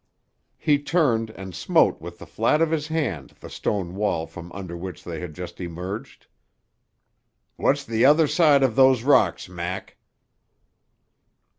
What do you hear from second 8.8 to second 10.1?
rocks, Mac?"